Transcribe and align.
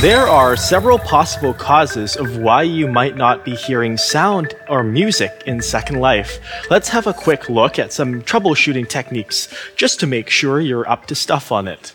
There 0.00 0.26
are 0.26 0.56
several 0.56 0.98
possible 0.98 1.52
causes 1.52 2.16
of 2.16 2.38
why 2.38 2.62
you 2.62 2.88
might 2.88 3.18
not 3.18 3.44
be 3.44 3.54
hearing 3.54 3.98
sound 3.98 4.54
or 4.66 4.82
music 4.82 5.42
in 5.44 5.60
Second 5.60 6.00
Life. 6.00 6.40
Let's 6.70 6.88
have 6.88 7.06
a 7.06 7.12
quick 7.12 7.50
look 7.50 7.78
at 7.78 7.92
some 7.92 8.22
troubleshooting 8.22 8.88
techniques 8.88 9.54
just 9.76 10.00
to 10.00 10.06
make 10.06 10.30
sure 10.30 10.58
you're 10.58 10.88
up 10.88 11.04
to 11.08 11.14
stuff 11.14 11.52
on 11.52 11.68
it. 11.68 11.94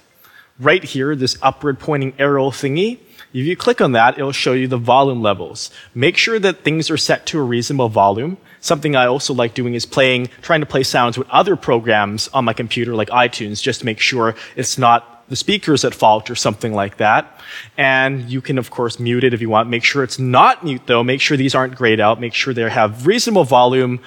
Right 0.59 0.83
here, 0.83 1.15
this 1.15 1.39
upward 1.41 1.79
pointing 1.79 2.13
arrow 2.19 2.51
thingy, 2.51 2.99
if 3.33 3.43
you 3.43 3.57
click 3.57 3.81
on 3.81 3.93
that, 3.93 4.19
it'll 4.19 4.31
show 4.31 4.53
you 4.53 4.67
the 4.67 4.77
volume 4.77 5.23
levels. 5.23 5.71
Make 5.95 6.15
sure 6.15 6.37
that 6.37 6.63
things 6.63 6.91
are 6.91 6.97
set 6.97 7.25
to 7.25 7.39
a 7.39 7.43
reasonable 7.43 7.89
volume. 7.89 8.37
Something 8.61 8.95
I 8.95 9.07
also 9.07 9.33
like 9.33 9.55
doing 9.55 9.73
is 9.73 9.87
playing, 9.87 10.29
trying 10.43 10.59
to 10.59 10.67
play 10.67 10.83
sounds 10.83 11.17
with 11.17 11.27
other 11.31 11.55
programs 11.55 12.27
on 12.27 12.45
my 12.45 12.53
computer 12.53 12.93
like 12.93 13.09
iTunes 13.09 13.63
just 13.63 13.79
to 13.79 13.85
make 13.87 13.99
sure 13.99 14.35
it's 14.55 14.77
not 14.77 15.14
the 15.27 15.35
speakers 15.35 15.83
at 15.83 15.95
fault 15.95 16.29
or 16.29 16.35
something 16.35 16.73
like 16.73 16.97
that. 16.97 17.39
And 17.77 18.29
you 18.29 18.41
can, 18.41 18.57
of 18.57 18.69
course, 18.69 18.99
mute 18.99 19.23
it 19.23 19.33
if 19.33 19.41
you 19.41 19.49
want. 19.49 19.69
Make 19.69 19.83
sure 19.83 20.03
it's 20.03 20.19
not 20.19 20.63
mute, 20.63 20.83
though. 20.85 21.03
Make 21.03 21.21
sure 21.21 21.37
these 21.37 21.55
aren't 21.55 21.75
grayed 21.75 21.99
out. 21.99 22.19
Make 22.19 22.33
sure 22.33 22.53
they 22.53 22.69
have 22.69 23.07
reasonable 23.07 23.43
volume 23.43 23.99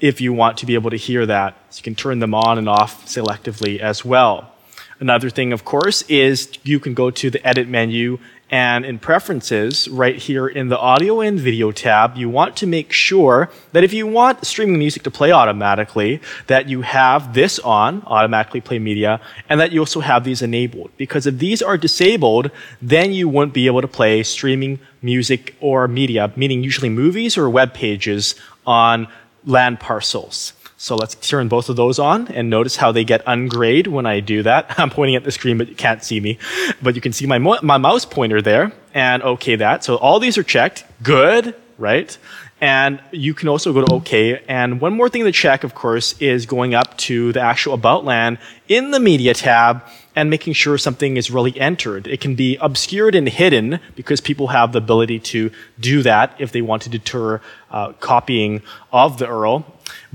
if 0.00 0.20
you 0.20 0.32
want 0.32 0.58
to 0.58 0.66
be 0.66 0.74
able 0.74 0.90
to 0.90 0.96
hear 0.96 1.24
that. 1.26 1.56
So 1.70 1.78
you 1.78 1.82
can 1.84 1.94
turn 1.94 2.18
them 2.18 2.34
on 2.34 2.58
and 2.58 2.68
off 2.68 3.06
selectively 3.06 3.78
as 3.78 4.04
well. 4.04 4.52
Another 4.98 5.28
thing, 5.28 5.52
of 5.52 5.64
course, 5.64 6.02
is 6.08 6.48
you 6.62 6.80
can 6.80 6.94
go 6.94 7.10
to 7.10 7.30
the 7.30 7.46
edit 7.46 7.68
menu 7.68 8.18
and 8.48 8.84
in 8.84 9.00
preferences, 9.00 9.88
right 9.88 10.14
here 10.14 10.46
in 10.46 10.68
the 10.68 10.78
audio 10.78 11.20
and 11.20 11.38
video 11.38 11.72
tab, 11.72 12.16
you 12.16 12.30
want 12.30 12.56
to 12.58 12.66
make 12.66 12.92
sure 12.92 13.50
that 13.72 13.82
if 13.82 13.92
you 13.92 14.06
want 14.06 14.46
streaming 14.46 14.78
music 14.78 15.02
to 15.02 15.10
play 15.10 15.32
automatically, 15.32 16.20
that 16.46 16.68
you 16.68 16.82
have 16.82 17.34
this 17.34 17.58
on, 17.58 18.02
automatically 18.06 18.60
play 18.60 18.78
media, 18.78 19.20
and 19.48 19.58
that 19.58 19.72
you 19.72 19.80
also 19.80 19.98
have 19.98 20.22
these 20.22 20.42
enabled. 20.42 20.92
Because 20.96 21.26
if 21.26 21.38
these 21.38 21.60
are 21.60 21.76
disabled, 21.76 22.52
then 22.80 23.12
you 23.12 23.28
won't 23.28 23.52
be 23.52 23.66
able 23.66 23.80
to 23.80 23.88
play 23.88 24.22
streaming 24.22 24.78
music 25.02 25.56
or 25.60 25.88
media, 25.88 26.32
meaning 26.36 26.62
usually 26.62 26.88
movies 26.88 27.36
or 27.36 27.50
web 27.50 27.74
pages 27.74 28.36
on 28.64 29.08
land 29.44 29.80
parcels. 29.80 30.52
So 30.78 30.94
let's 30.94 31.14
turn 31.14 31.48
both 31.48 31.70
of 31.70 31.76
those 31.76 31.98
on 31.98 32.28
and 32.28 32.50
notice 32.50 32.76
how 32.76 32.92
they 32.92 33.04
get 33.04 33.22
ungrayed 33.26 33.86
when 33.86 34.04
I 34.04 34.20
do 34.20 34.42
that. 34.42 34.74
I'm 34.78 34.90
pointing 34.90 35.16
at 35.16 35.24
the 35.24 35.32
screen, 35.32 35.56
but 35.56 35.68
you 35.68 35.74
can't 35.74 36.02
see 36.02 36.20
me. 36.20 36.38
But 36.82 36.94
you 36.94 37.00
can 37.00 37.12
see 37.12 37.26
my, 37.26 37.38
my 37.38 37.78
mouse 37.78 38.04
pointer 38.04 38.42
there 38.42 38.72
and 38.92 39.22
okay 39.22 39.56
that. 39.56 39.84
So 39.84 39.96
all 39.96 40.20
these 40.20 40.36
are 40.36 40.42
checked. 40.42 40.84
Good, 41.02 41.54
right? 41.78 42.16
And 42.60 43.00
you 43.10 43.34
can 43.34 43.48
also 43.48 43.72
go 43.72 43.84
to 43.84 43.94
OK. 43.94 44.42
And 44.48 44.80
one 44.80 44.94
more 44.94 45.08
thing 45.08 45.24
to 45.24 45.32
check, 45.32 45.64
of 45.64 45.74
course, 45.74 46.14
is 46.20 46.46
going 46.46 46.74
up 46.74 46.96
to 46.98 47.32
the 47.32 47.40
actual 47.40 47.74
About 47.74 48.04
land 48.04 48.38
in 48.68 48.92
the 48.92 49.00
Media 49.00 49.34
tab 49.34 49.82
and 50.14 50.30
making 50.30 50.54
sure 50.54 50.78
something 50.78 51.18
is 51.18 51.30
really 51.30 51.58
entered. 51.60 52.06
It 52.06 52.22
can 52.22 52.34
be 52.34 52.56
obscured 52.56 53.14
and 53.14 53.28
hidden 53.28 53.80
because 53.94 54.22
people 54.22 54.48
have 54.48 54.72
the 54.72 54.78
ability 54.78 55.20
to 55.20 55.50
do 55.78 56.02
that 56.02 56.34
if 56.38 56.52
they 56.52 56.62
want 56.62 56.82
to 56.82 56.88
deter 56.88 57.42
uh, 57.70 57.92
copying 57.94 58.62
of 58.90 59.18
the 59.18 59.26
URL. 59.26 59.64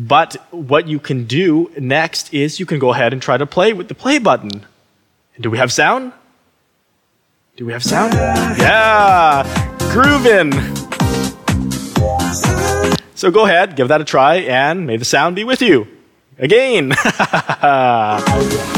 But 0.07 0.35
what 0.49 0.87
you 0.87 0.99
can 0.99 1.25
do 1.25 1.69
next 1.77 2.33
is 2.33 2.59
you 2.59 2.65
can 2.65 2.79
go 2.79 2.91
ahead 2.91 3.13
and 3.13 3.21
try 3.21 3.37
to 3.37 3.45
play 3.45 3.71
with 3.71 3.87
the 3.87 3.93
play 3.93 4.17
button. 4.17 4.65
Do 5.39 5.51
we 5.51 5.59
have 5.59 5.71
sound? 5.71 6.11
Do 7.55 7.67
we 7.67 7.73
have 7.73 7.83
sound? 7.83 8.13
Yeah! 8.13 9.43
Groovin'! 9.93 10.51
So 13.13 13.29
go 13.29 13.45
ahead, 13.45 13.75
give 13.75 13.89
that 13.89 14.01
a 14.01 14.03
try, 14.03 14.37
and 14.37 14.87
may 14.87 14.97
the 14.97 15.05
sound 15.05 15.35
be 15.35 15.43
with 15.43 15.61
you. 15.61 15.87
Again! 16.39 16.93